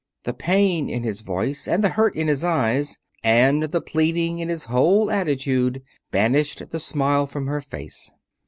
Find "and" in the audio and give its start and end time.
1.67-1.83, 3.23-3.61